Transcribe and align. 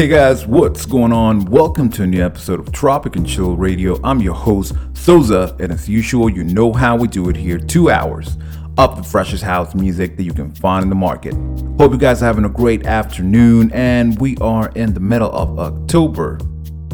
Hey 0.00 0.08
guys, 0.08 0.46
what's 0.46 0.86
going 0.86 1.12
on? 1.12 1.44
Welcome 1.44 1.90
to 1.90 2.04
a 2.04 2.06
new 2.06 2.24
episode 2.24 2.58
of 2.58 2.72
Tropic 2.72 3.16
and 3.16 3.28
Chill 3.28 3.54
Radio. 3.54 4.00
I'm 4.02 4.22
your 4.22 4.32
host, 4.32 4.72
Soxa, 4.94 5.60
and 5.60 5.70
as 5.70 5.90
usual, 5.90 6.30
you 6.30 6.42
know 6.42 6.72
how 6.72 6.96
we 6.96 7.06
do 7.06 7.28
it 7.28 7.36
here 7.36 7.58
two 7.58 7.90
hours 7.90 8.38
of 8.78 8.96
the 8.96 9.02
freshest 9.02 9.42
house 9.42 9.74
music 9.74 10.16
that 10.16 10.22
you 10.22 10.32
can 10.32 10.54
find 10.54 10.84
in 10.84 10.88
the 10.88 10.94
market. 10.94 11.34
Hope 11.76 11.92
you 11.92 11.98
guys 11.98 12.22
are 12.22 12.24
having 12.24 12.46
a 12.46 12.48
great 12.48 12.86
afternoon, 12.86 13.70
and 13.72 14.18
we 14.18 14.38
are 14.38 14.72
in 14.74 14.94
the 14.94 15.00
middle 15.00 15.30
of 15.32 15.58
October. 15.58 16.38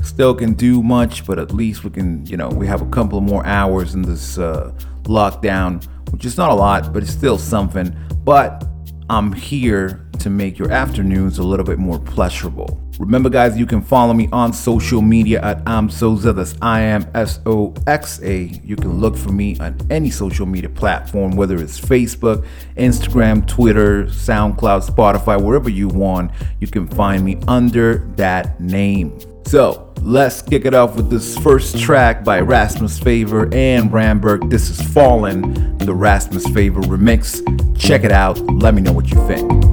Still 0.02 0.34
can 0.34 0.54
do 0.54 0.82
much, 0.82 1.24
but 1.24 1.38
at 1.38 1.52
least 1.52 1.84
we 1.84 1.90
can, 1.90 2.26
you 2.26 2.36
know, 2.36 2.48
we 2.48 2.66
have 2.66 2.82
a 2.82 2.86
couple 2.86 3.20
more 3.20 3.46
hours 3.46 3.94
in 3.94 4.02
this 4.02 4.36
uh, 4.36 4.72
lockdown, 5.04 5.84
which 6.10 6.24
is 6.24 6.36
not 6.36 6.50
a 6.50 6.54
lot, 6.54 6.92
but 6.92 7.04
it's 7.04 7.12
still 7.12 7.38
something. 7.38 7.94
But 8.24 8.66
I'm 9.08 9.32
here 9.32 10.08
to 10.18 10.28
make 10.28 10.58
your 10.58 10.72
afternoons 10.72 11.38
a 11.38 11.44
little 11.44 11.64
bit 11.64 11.78
more 11.78 12.00
pleasurable. 12.00 12.82
Remember, 12.98 13.28
guys, 13.28 13.58
you 13.58 13.66
can 13.66 13.82
follow 13.82 14.14
me 14.14 14.28
on 14.32 14.54
social 14.54 15.02
media 15.02 15.40
at 15.42 15.62
I'm 15.66 15.88
Soxa. 15.88 16.34
That's 16.34 16.56
I 16.62 16.80
am 16.80 17.06
S 17.14 17.40
O 17.44 17.74
X 17.86 18.22
A. 18.22 18.44
You 18.64 18.74
can 18.76 19.00
look 19.00 19.16
for 19.16 19.32
me 19.32 19.58
on 19.58 19.78
any 19.90 20.10
social 20.10 20.46
media 20.46 20.70
platform, 20.70 21.36
whether 21.36 21.56
it's 21.56 21.78
Facebook, 21.78 22.46
Instagram, 22.76 23.46
Twitter, 23.46 24.04
SoundCloud, 24.04 24.88
Spotify, 24.88 25.42
wherever 25.42 25.68
you 25.68 25.88
want. 25.88 26.30
You 26.60 26.68
can 26.68 26.88
find 26.88 27.22
me 27.22 27.38
under 27.46 27.98
that 28.16 28.58
name. 28.60 29.18
So 29.44 29.92
let's 30.00 30.40
kick 30.40 30.64
it 30.64 30.72
off 30.72 30.96
with 30.96 31.10
this 31.10 31.36
first 31.38 31.78
track 31.78 32.24
by 32.24 32.40
Rasmus 32.40 32.98
Faber 32.98 33.54
and 33.54 33.90
Ramberg. 33.90 34.48
This 34.48 34.70
is 34.70 34.80
Fallen, 34.92 35.76
the 35.78 35.94
Rasmus 35.94 36.46
Faber 36.48 36.80
remix. 36.80 37.42
Check 37.78 38.04
it 38.04 38.12
out. 38.12 38.38
Let 38.40 38.74
me 38.74 38.80
know 38.80 38.92
what 38.92 39.10
you 39.10 39.24
think. 39.26 39.65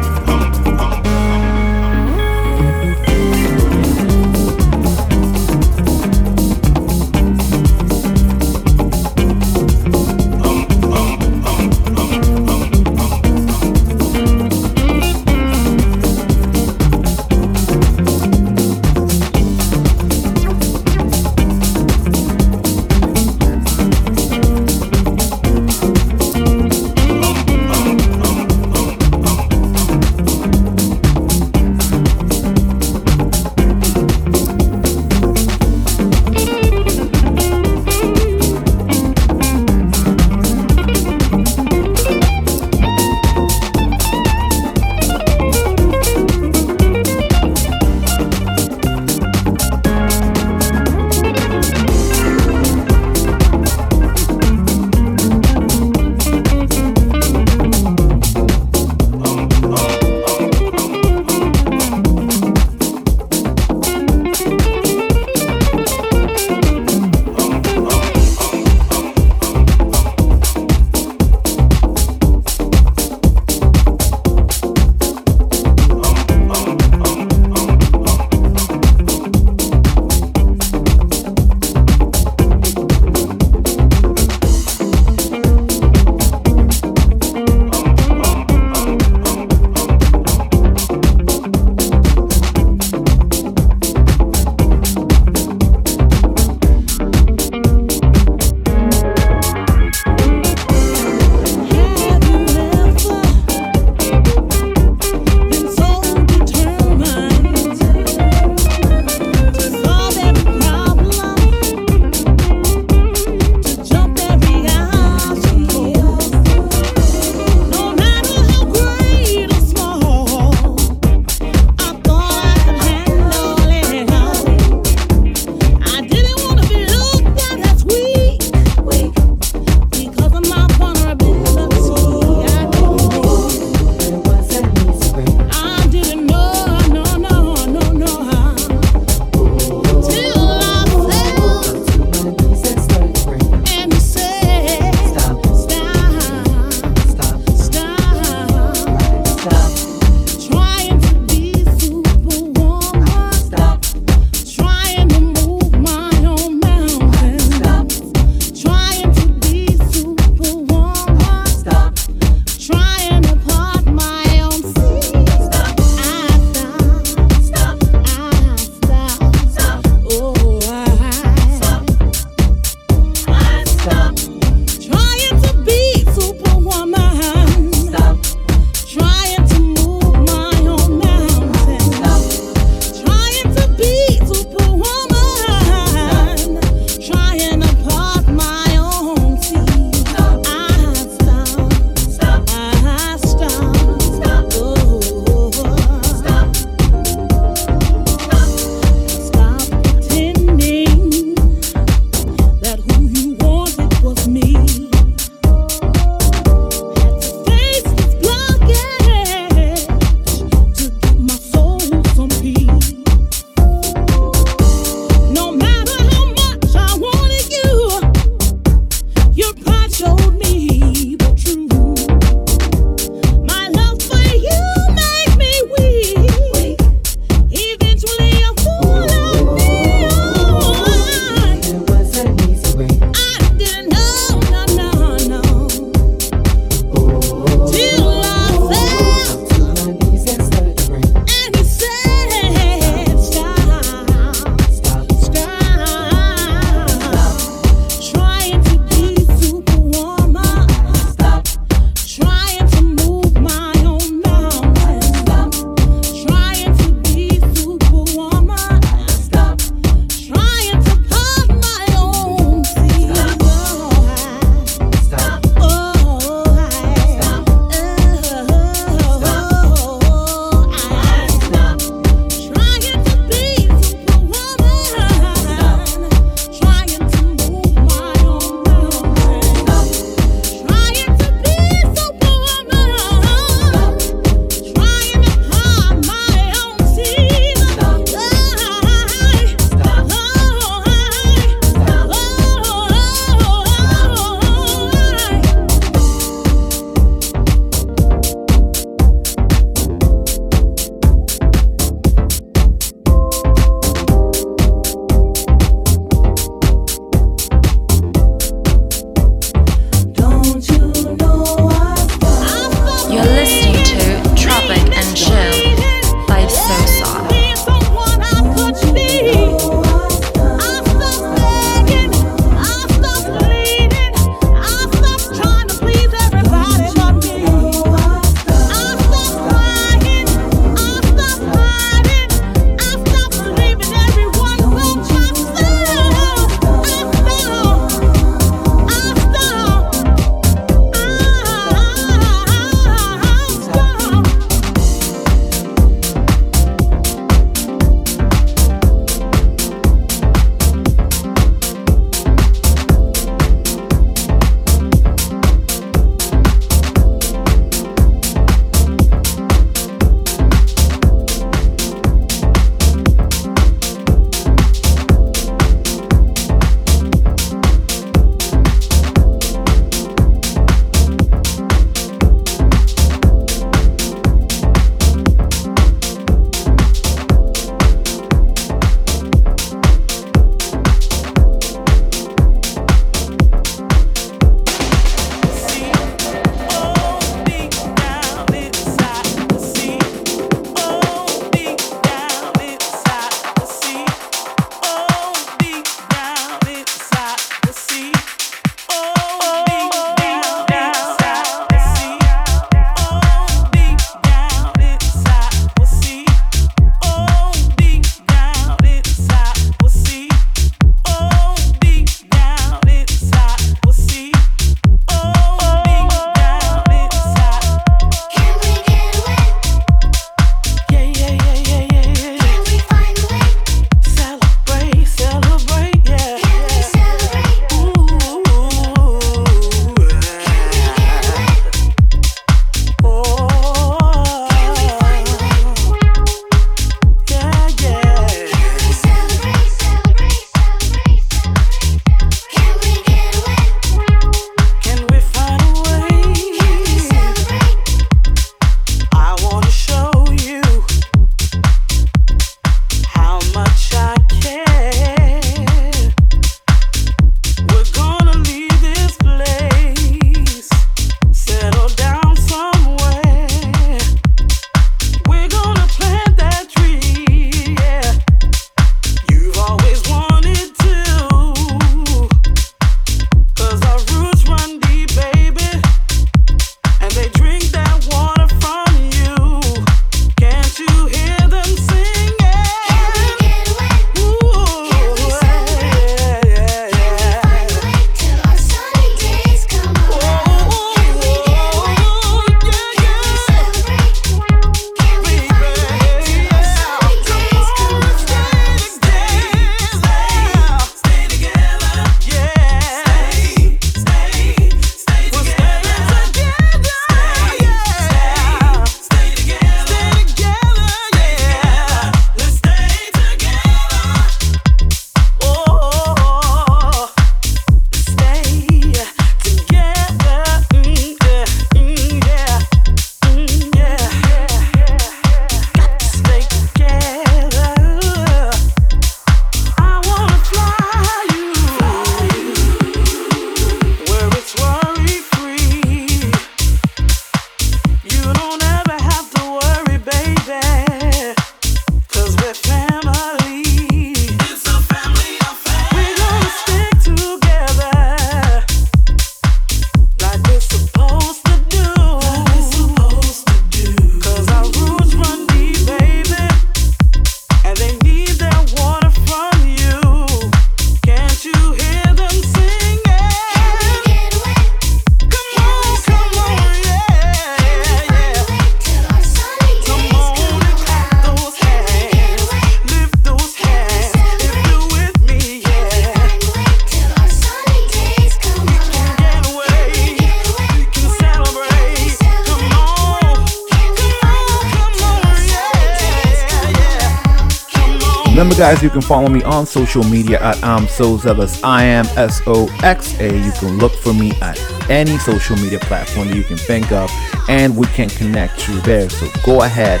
Guys, 588.66 588.82
you 588.82 588.90
can 588.90 589.00
follow 589.00 589.28
me 589.28 589.44
on 589.44 589.64
social 589.64 590.02
media 590.02 590.42
at 590.42 590.60
I'm 590.64 590.88
So 590.88 591.16
Zealous. 591.18 591.62
I 591.62 591.84
am 591.84 592.04
S 592.16 592.42
O 592.48 592.66
X 592.82 593.16
A. 593.20 593.32
You 593.32 593.52
can 593.52 593.78
look 593.78 593.94
for 593.94 594.12
me 594.12 594.32
at 594.42 594.58
any 594.90 595.18
social 595.18 595.54
media 595.54 595.78
platform 595.78 596.26
that 596.26 596.36
you 596.36 596.42
can 596.42 596.56
think 596.56 596.90
of, 596.90 597.08
and 597.48 597.76
we 597.76 597.86
can 597.86 598.08
connect 598.08 598.60
through 598.60 598.80
there. 598.80 599.08
So 599.08 599.28
go 599.44 599.62
ahead 599.62 600.00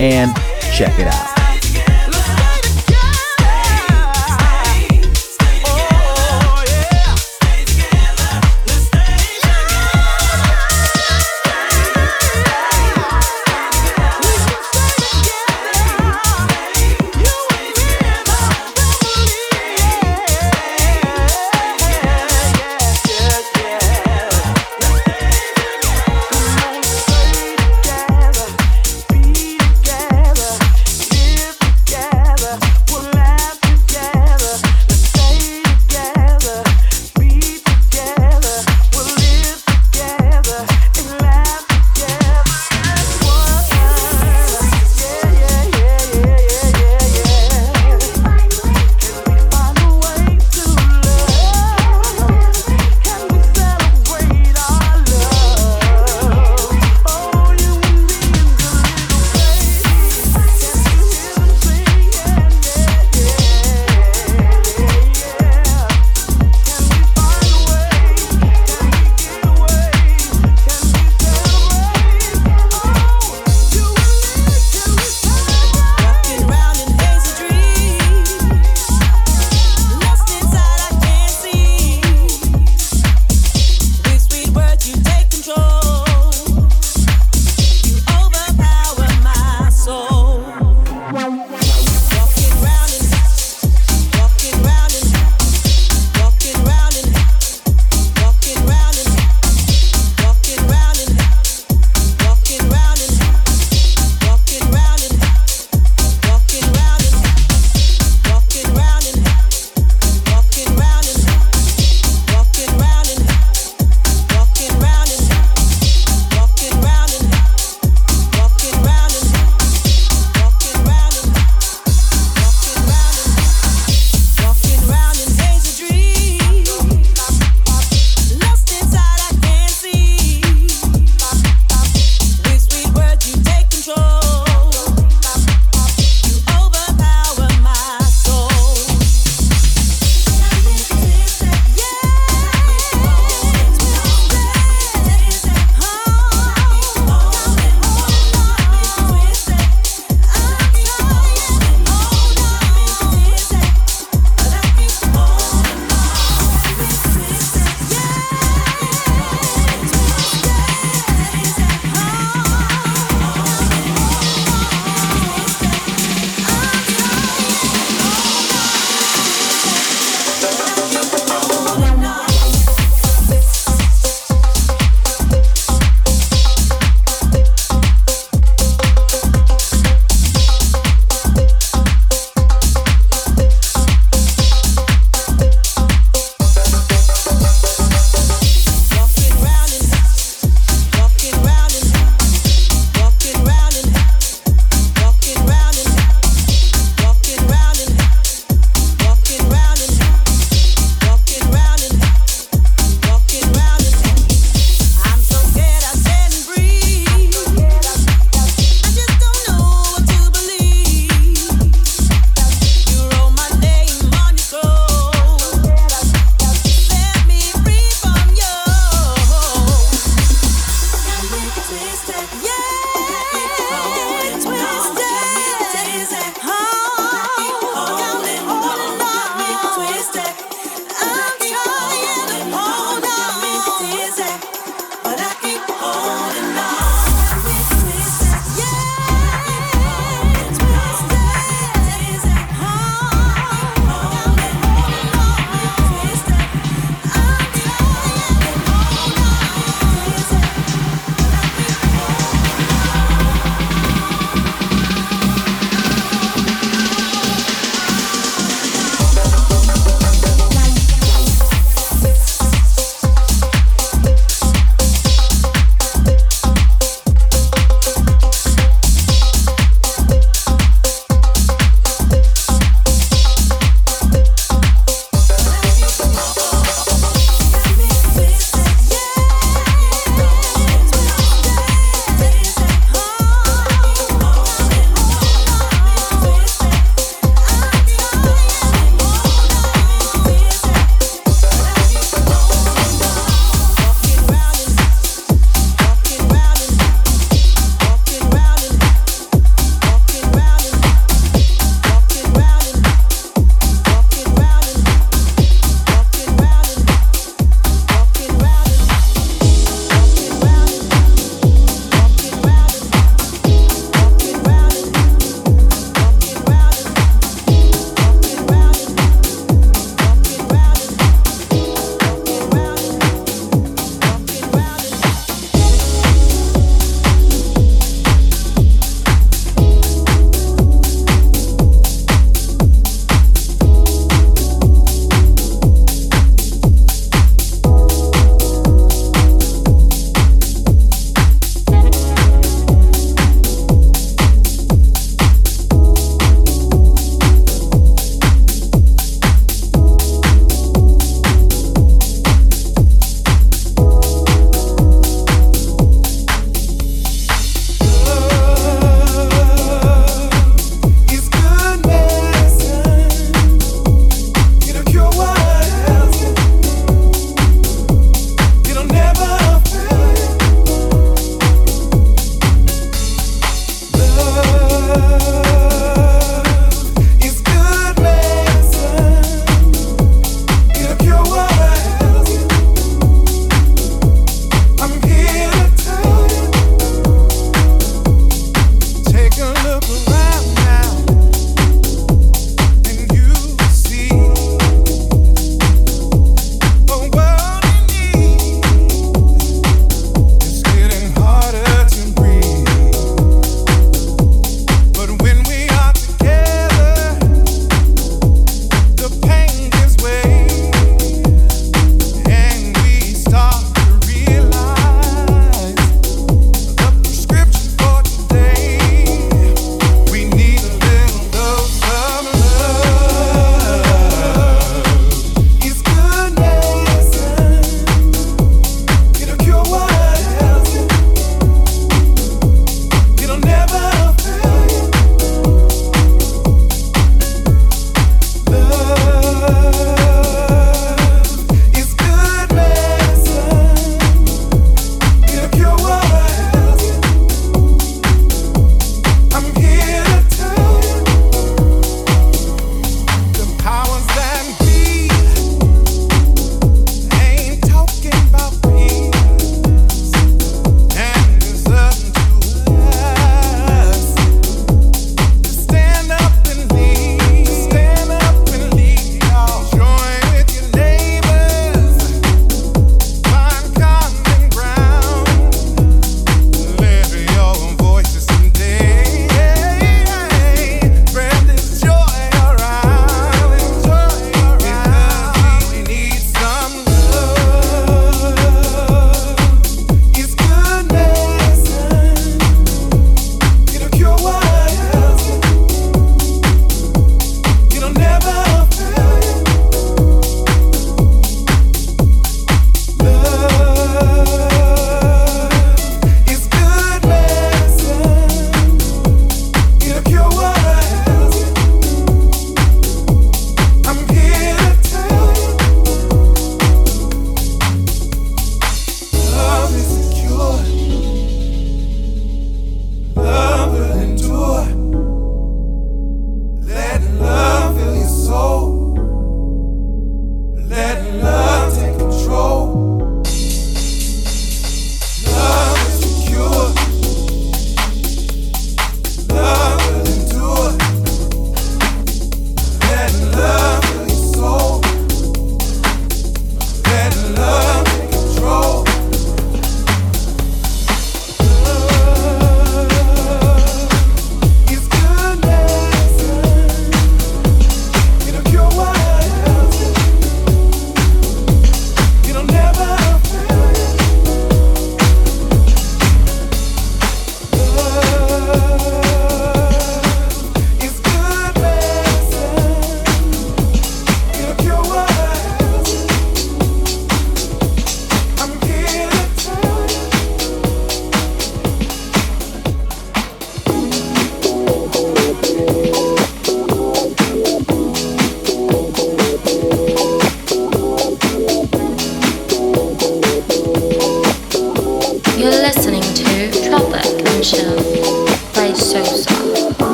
and 0.00 0.34
check 0.72 0.98
it 0.98 1.08
out. 1.08 1.35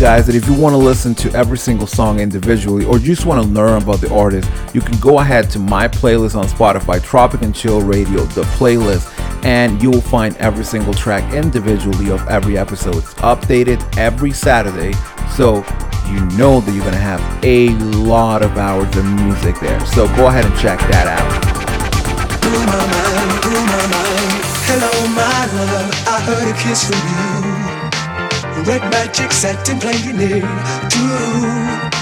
Guys, 0.00 0.26
that 0.26 0.34
if 0.34 0.46
you 0.46 0.54
want 0.54 0.74
to 0.74 0.76
listen 0.76 1.14
to 1.14 1.32
every 1.32 1.56
single 1.56 1.86
song 1.86 2.20
individually 2.20 2.84
or 2.84 2.98
just 2.98 3.24
want 3.24 3.40
to 3.42 3.48
learn 3.48 3.80
about 3.82 4.00
the 4.00 4.12
artist, 4.12 4.50
you 4.74 4.80
can 4.80 4.98
go 4.98 5.20
ahead 5.20 5.48
to 5.50 5.58
my 5.58 5.88
playlist 5.88 6.36
on 6.36 6.44
Spotify, 6.46 7.02
Tropic 7.02 7.40
and 7.42 7.54
Chill 7.54 7.80
Radio, 7.80 8.24
the 8.24 8.42
playlist, 8.42 9.08
and 9.44 9.80
you 9.82 9.90
will 9.90 10.02
find 10.02 10.36
every 10.36 10.64
single 10.64 10.92
track 10.92 11.32
individually 11.32 12.10
of 12.10 12.26
every 12.28 12.58
episode. 12.58 12.96
It's 12.96 13.14
updated 13.14 13.96
every 13.96 14.32
Saturday, 14.32 14.92
so 15.36 15.64
you 16.10 16.20
know 16.36 16.60
that 16.60 16.72
you're 16.74 16.84
going 16.84 16.92
to 16.92 16.98
have 16.98 17.22
a 17.42 17.70
lot 18.04 18.42
of 18.42 18.58
hours 18.58 18.94
of 18.96 19.06
music 19.06 19.58
there. 19.60 19.86
So 19.86 20.06
go 20.16 20.26
ahead 20.26 20.44
and 20.44 20.54
check 20.58 20.80
that 20.90 21.06
out. 21.06 21.44
Hello, 24.66 24.90
my 25.14 25.46
love, 25.54 25.90
I 26.08 26.20
heard 26.20 26.48
a 26.48 26.58
kiss 26.58 26.84
from 26.84 27.58
you. 27.58 27.63
Red 28.66 28.80
magic 28.90 29.30
satin 29.30 29.78
playing 29.78 30.16
it 30.18 30.40
too. 30.88 31.94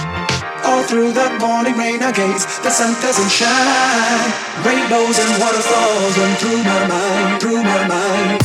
All 0.64 0.84
through 0.84 1.12
the 1.12 1.28
morning 1.40 1.76
rain 1.76 2.00
I 2.02 2.12
gaze, 2.12 2.46
the 2.62 2.70
sun 2.70 2.94
doesn't 3.02 3.30
shine. 3.30 4.30
Rainbows 4.64 5.18
and 5.18 5.42
waterfalls 5.42 6.18
run 6.18 6.36
through 6.36 6.62
my 6.62 6.86
mind, 6.86 7.42
through 7.42 7.62
my 7.64 7.88
mind. 7.88 8.41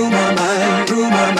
through 0.00 0.10
my 0.10 0.34
mind, 0.34 0.88
through 0.88 1.10
my 1.10 1.34
mind. 1.34 1.39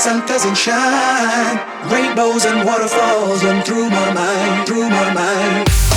Sun 0.00 0.26
doesn't 0.26 0.56
shine. 0.56 1.58
Rainbows 1.92 2.46
and 2.46 2.66
waterfalls 2.66 3.44
run 3.44 3.62
through 3.62 3.90
my 3.90 4.12
mind, 4.14 4.66
through 4.66 4.88
my 4.88 5.12
mind. 5.12 5.89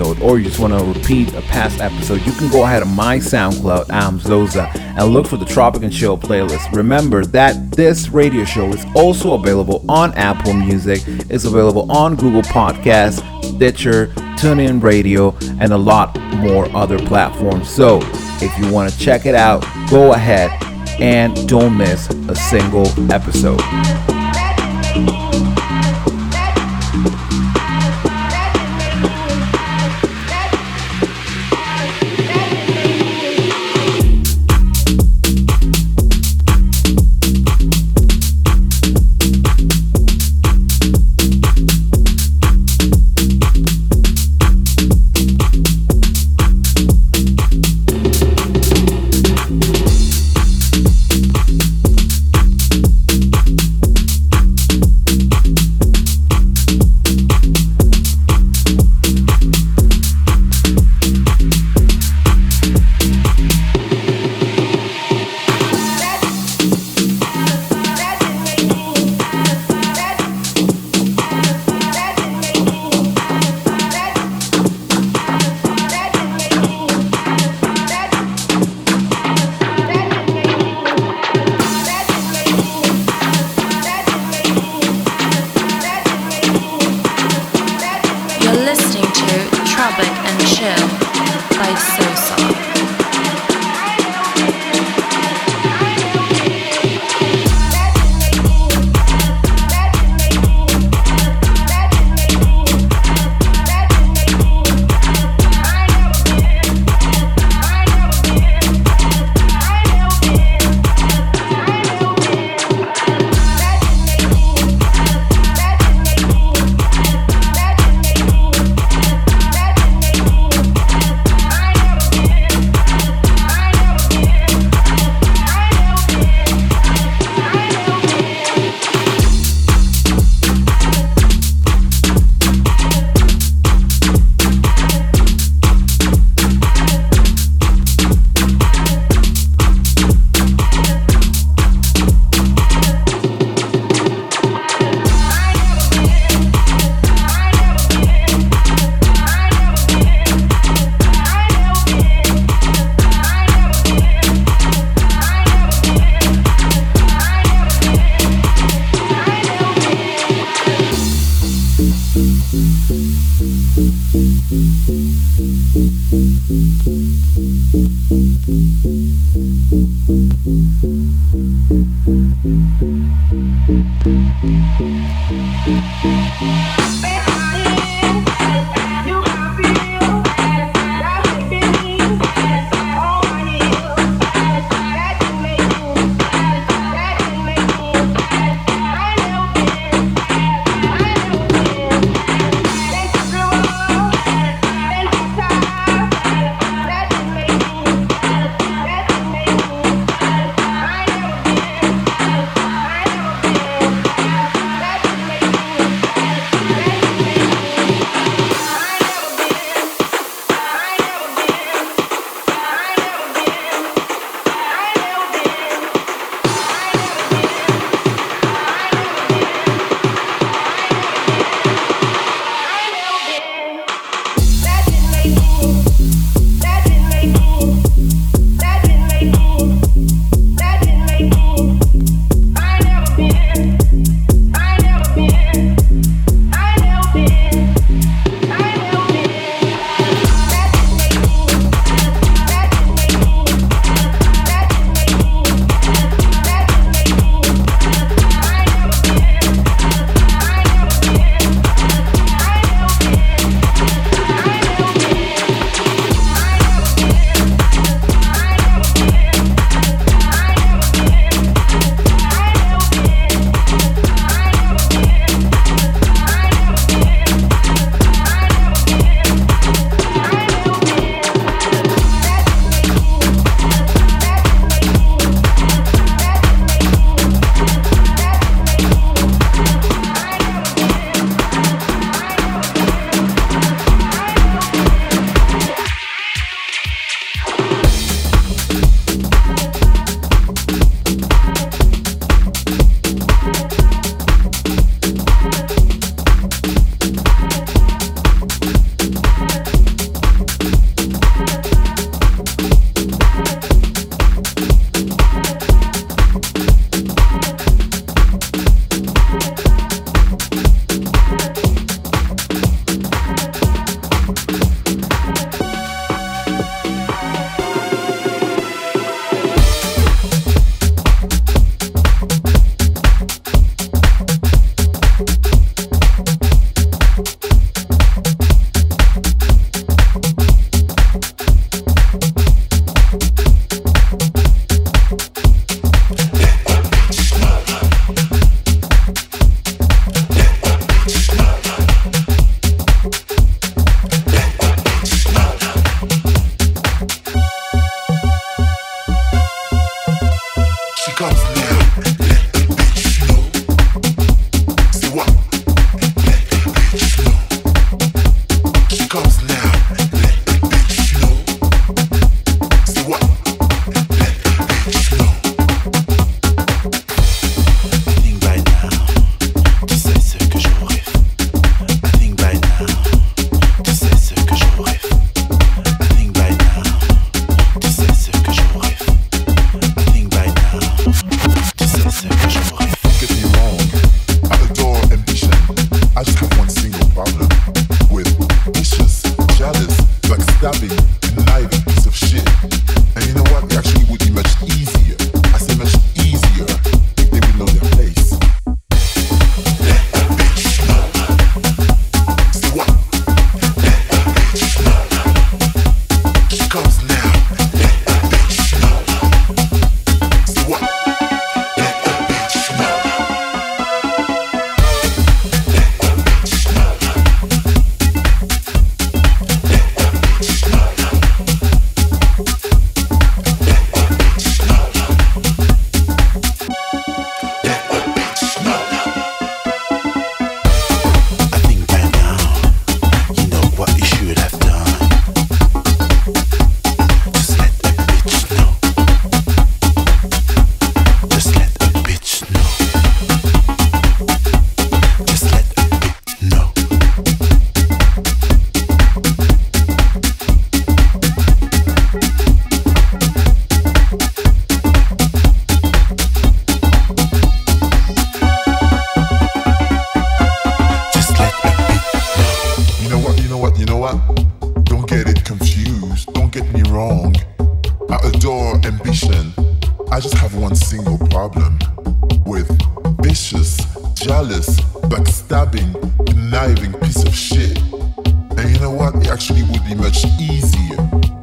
Episode 0.00 0.22
or 0.22 0.38
you 0.38 0.46
just 0.46 0.58
want 0.58 0.72
to 0.72 0.82
repeat 0.98 1.34
a 1.34 1.42
past 1.42 1.78
episode, 1.78 2.24
you 2.24 2.32
can 2.32 2.50
go 2.50 2.64
ahead 2.64 2.82
on 2.82 2.94
my 2.94 3.18
SoundCloud, 3.18 3.90
I'm 3.90 4.18
Soxa, 4.18 4.74
and 4.74 5.12
look 5.12 5.26
for 5.26 5.36
the 5.36 5.44
Tropic 5.44 5.82
and 5.82 5.92
Chill 5.92 6.16
playlist. 6.16 6.72
Remember 6.72 7.24
that 7.26 7.72
this 7.72 8.08
radio 8.08 8.44
show 8.46 8.68
is 8.72 8.82
also 8.94 9.34
available 9.34 9.84
on 9.90 10.14
Apple 10.14 10.54
Music, 10.54 11.02
it's 11.28 11.44
available 11.44 11.90
on 11.92 12.16
Google 12.16 12.40
Podcasts, 12.42 13.20
Stitcher, 13.44 14.06
TuneIn 14.38 14.82
Radio, 14.82 15.36
and 15.60 15.72
a 15.72 15.78
lot 15.78 16.18
more 16.36 16.74
other 16.74 16.98
platforms. 16.98 17.68
So 17.68 18.00
if 18.40 18.58
you 18.58 18.72
want 18.72 18.90
to 18.90 18.98
check 18.98 19.26
it 19.26 19.34
out, 19.34 19.66
go 19.90 20.14
ahead 20.14 20.50
and 20.98 21.46
don't 21.46 21.76
miss 21.76 22.08
a 22.08 22.34
single 22.34 22.86
episode. 23.12 23.60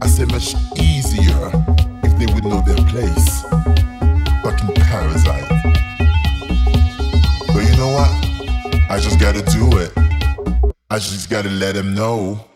I 0.01 0.07
say 0.07 0.25
much 0.25 0.55
easier 0.77 1.51
if 2.03 2.17
they 2.17 2.25
would 2.33 2.43
know 2.43 2.61
their 2.61 2.77
place. 2.87 3.41
Fucking 4.43 4.73
parasite. 4.75 5.49
But 7.53 7.63
you 7.69 7.75
know 7.77 7.91
what? 7.93 8.11
I 8.89 8.99
just 9.01 9.19
gotta 9.19 9.41
do 9.43 9.77
it. 9.77 9.91
I 10.89 10.99
just 10.99 11.29
gotta 11.29 11.49
let 11.49 11.75
them 11.75 11.93
know. 11.93 12.46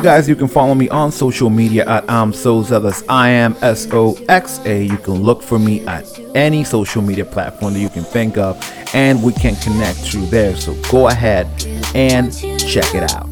Remember, 0.00 0.16
guys, 0.16 0.30
you 0.30 0.34
can 0.34 0.48
follow 0.48 0.74
me 0.74 0.88
on 0.88 1.12
social 1.12 1.50
media 1.50 1.86
at 1.86 2.10
I'm 2.10 2.32
Soxa. 2.32 2.82
That's 2.82 3.06
I 3.06 3.28
am 3.28 3.54
S 3.60 3.86
O 3.92 4.18
X 4.30 4.58
A. 4.64 4.82
You 4.82 4.96
can 4.96 5.16
look 5.16 5.42
for 5.42 5.58
me 5.58 5.86
at 5.86 6.06
any 6.34 6.64
social 6.64 7.02
media 7.02 7.26
platform 7.26 7.74
that 7.74 7.80
you 7.80 7.90
can 7.90 8.04
think 8.04 8.38
of, 8.38 8.56
and 8.94 9.22
we 9.22 9.34
can 9.34 9.56
connect 9.56 9.98
through 9.98 10.24
there. 10.26 10.56
So 10.56 10.74
go 10.90 11.08
ahead 11.08 11.48
and 11.94 12.32
check 12.58 12.94
it 12.94 13.12
out. 13.12 13.29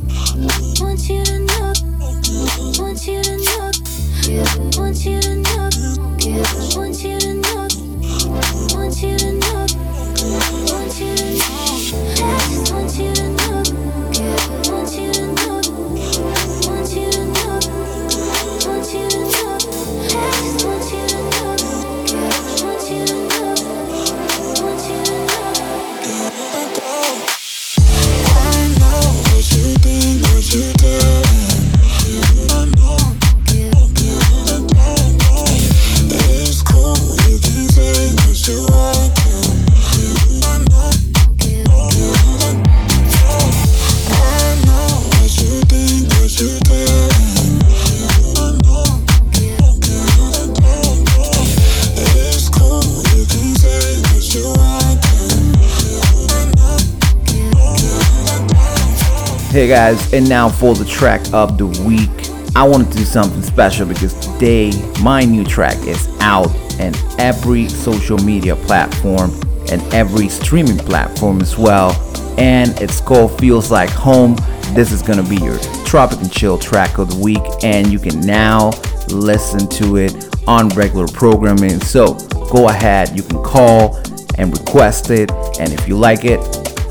Hey 59.58 59.66
guys, 59.66 60.12
and 60.12 60.28
now 60.28 60.48
for 60.48 60.76
the 60.76 60.84
track 60.84 61.20
of 61.32 61.58
the 61.58 61.66
week. 61.84 62.30
I 62.54 62.62
wanted 62.62 62.92
to 62.92 62.98
do 62.98 63.04
something 63.04 63.42
special 63.42 63.86
because 63.88 64.14
today 64.20 64.70
my 65.02 65.24
new 65.24 65.44
track 65.44 65.76
is 65.78 66.06
out 66.20 66.54
and 66.78 66.96
every 67.18 67.68
social 67.68 68.18
media 68.18 68.54
platform 68.54 69.32
and 69.72 69.82
every 69.92 70.28
streaming 70.28 70.78
platform 70.78 71.40
as 71.40 71.58
well. 71.58 71.90
And 72.38 72.70
it's 72.80 73.00
called 73.00 73.36
Feels 73.40 73.72
Like 73.72 73.90
Home. 73.90 74.36
This 74.74 74.92
is 74.92 75.02
gonna 75.02 75.28
be 75.28 75.38
your 75.38 75.58
Tropic 75.84 76.20
and 76.20 76.30
Chill 76.30 76.56
track 76.56 76.98
of 76.98 77.10
the 77.10 77.16
week, 77.16 77.42
and 77.64 77.92
you 77.92 77.98
can 77.98 78.20
now 78.20 78.70
listen 79.08 79.68
to 79.70 79.96
it 79.96 80.38
on 80.46 80.68
regular 80.68 81.08
programming. 81.08 81.80
So 81.80 82.14
go 82.52 82.68
ahead, 82.68 83.16
you 83.16 83.24
can 83.24 83.42
call 83.42 83.96
and 84.36 84.56
request 84.56 85.10
it, 85.10 85.32
and 85.58 85.72
if 85.72 85.88
you 85.88 85.98
like 85.98 86.24
it, 86.24 86.38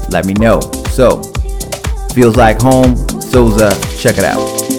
let 0.10 0.26
me 0.26 0.34
know. 0.34 0.60
So 0.90 1.22
feels 2.18 2.36
like 2.36 2.60
home. 2.60 2.96
Soxa, 3.30 3.70
uh, 3.70 3.98
check 4.00 4.18
it 4.18 4.24
out. 4.24 4.77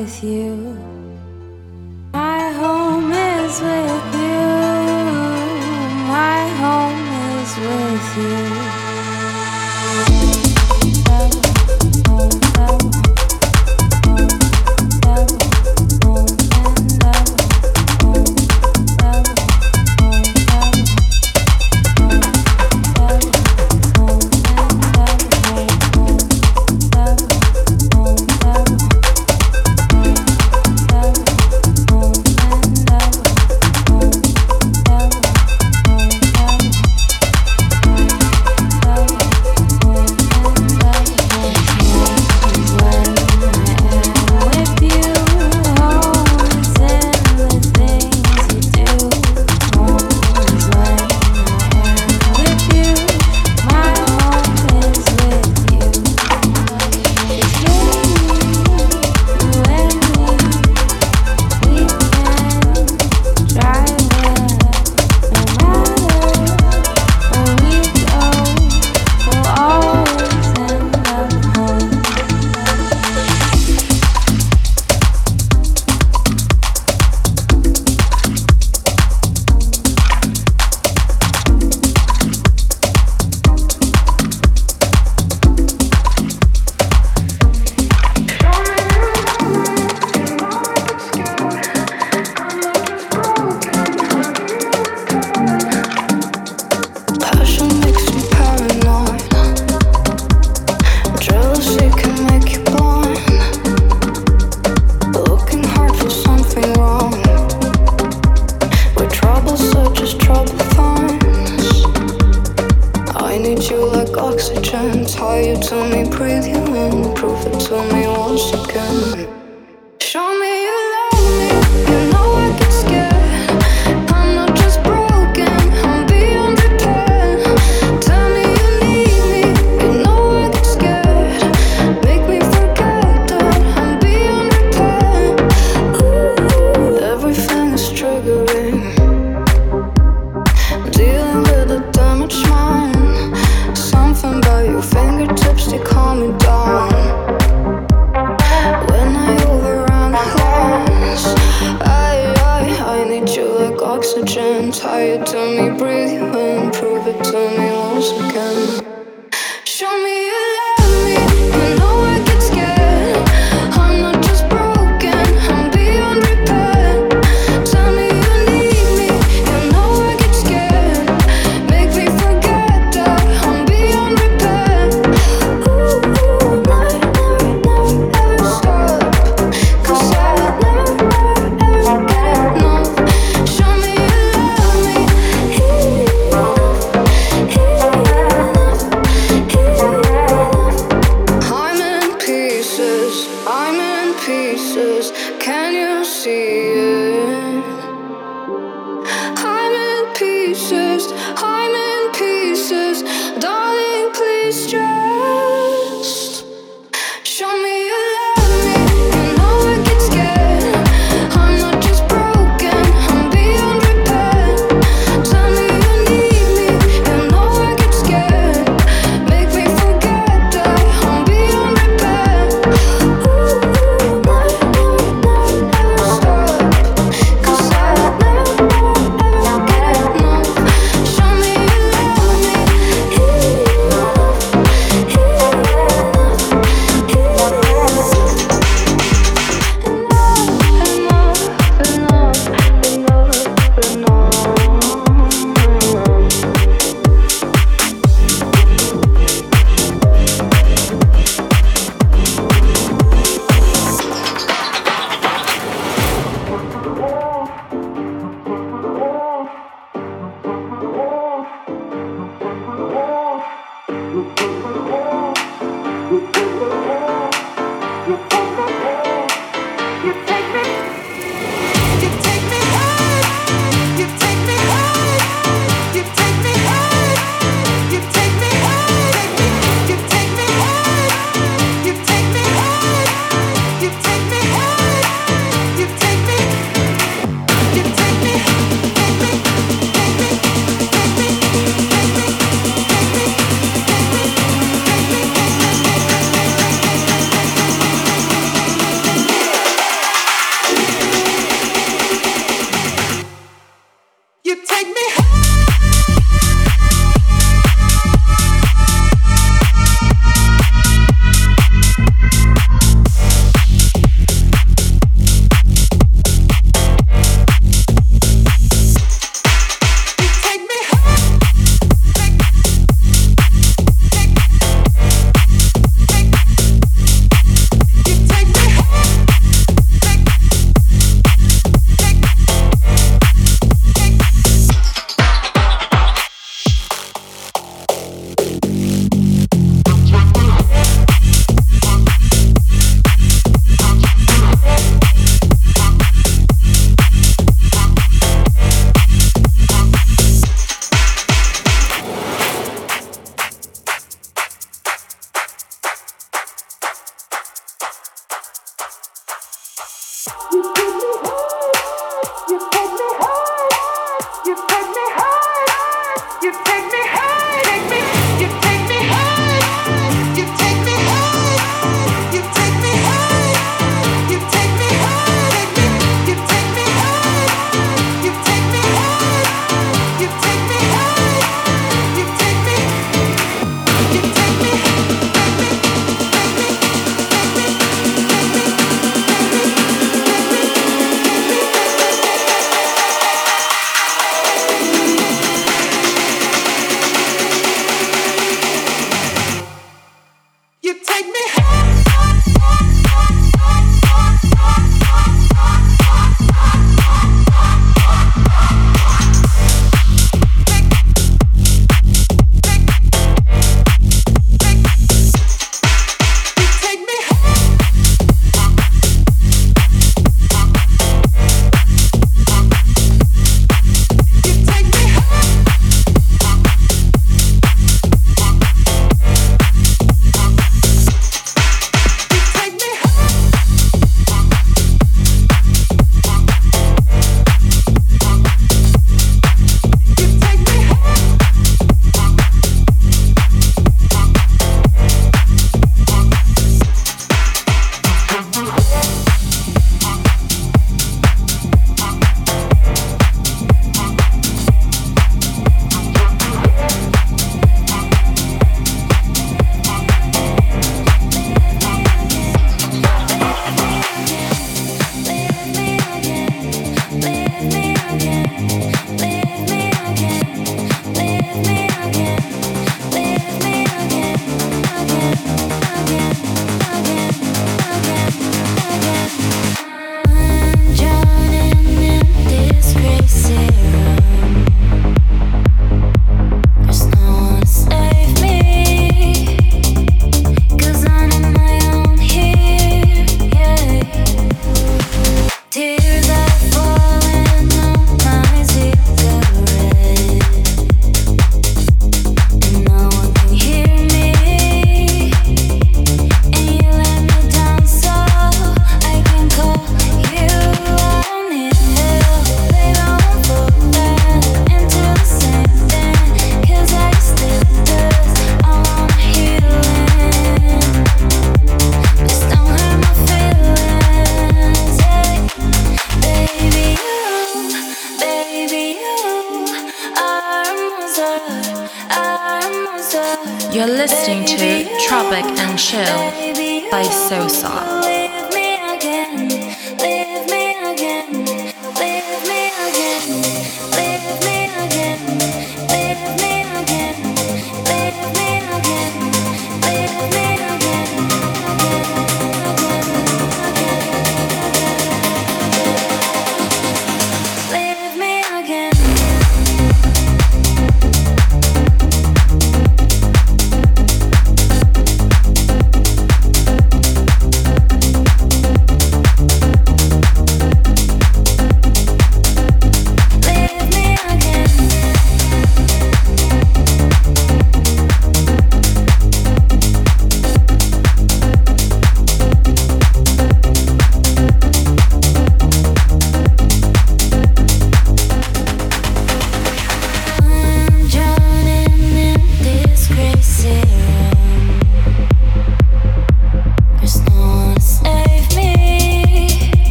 with 0.00 0.24
you. 0.24 0.89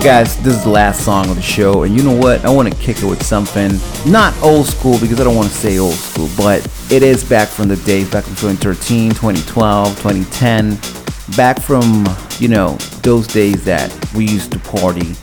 Hey 0.00 0.06
guys, 0.06 0.42
this 0.42 0.56
is 0.56 0.64
the 0.64 0.70
last 0.70 1.04
song 1.04 1.28
of 1.28 1.36
the 1.36 1.42
show, 1.42 1.82
and 1.82 1.94
you 1.94 2.02
know 2.02 2.16
what? 2.16 2.42
I 2.46 2.48
want 2.48 2.72
to 2.72 2.80
kick 2.80 3.02
it 3.02 3.04
with 3.04 3.22
something 3.22 3.72
not 4.10 4.34
old 4.42 4.64
school 4.64 4.98
because 4.98 5.20
I 5.20 5.24
don't 5.24 5.36
want 5.36 5.48
to 5.48 5.54
say 5.54 5.78
old 5.78 5.92
school, 5.92 6.30
but 6.38 6.66
it 6.90 7.02
is 7.02 7.22
back 7.22 7.48
from 7.48 7.68
the 7.68 7.76
days 7.76 8.10
back 8.10 8.24
from 8.24 8.34
2013, 8.36 9.10
2012, 9.10 9.88
2010, 10.00 10.78
back 11.36 11.60
from, 11.60 12.06
you 12.38 12.48
know, 12.48 12.76
those 13.02 13.26
days 13.26 13.62
that 13.66 13.94
we 14.14 14.24
used 14.24 14.52
to 14.52 14.58
party. 14.60 15.14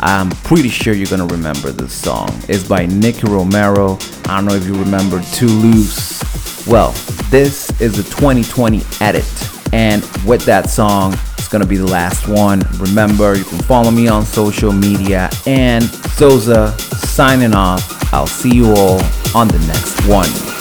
I'm 0.00 0.30
pretty 0.30 0.70
sure 0.70 0.94
you're 0.94 1.08
gonna 1.08 1.26
remember 1.26 1.70
this 1.70 1.92
song. 1.92 2.30
It's 2.48 2.66
by 2.66 2.86
Nicky 2.86 3.28
Romero. 3.28 3.98
I 4.24 4.36
don't 4.36 4.46
know 4.46 4.54
if 4.54 4.66
you 4.66 4.78
remember 4.78 5.20
Toulouse. 5.34 6.66
Well, 6.66 6.92
this 7.28 7.68
is 7.82 7.98
the 7.98 8.04
2020 8.04 8.80
edit, 9.02 9.26
and 9.74 10.02
with 10.24 10.46
that 10.46 10.70
song, 10.70 11.18
going 11.52 11.62
to 11.62 11.68
be 11.68 11.76
the 11.76 11.86
last 11.86 12.26
one. 12.28 12.62
Remember, 12.78 13.36
you 13.36 13.44
can 13.44 13.58
follow 13.58 13.90
me 13.90 14.08
on 14.08 14.24
social 14.24 14.72
media 14.72 15.28
and 15.46 15.84
Soxa 15.84 16.78
signing 17.06 17.54
off. 17.54 18.10
I'll 18.14 18.26
see 18.26 18.54
you 18.54 18.72
all 18.72 19.02
on 19.34 19.48
the 19.48 19.62
next 19.68 20.08
one. 20.08 20.51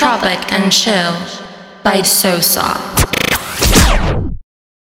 Tropic 0.00 0.50
and 0.50 0.72
Chill 0.72 1.12
by 1.82 2.00
Soxa. 2.00 2.89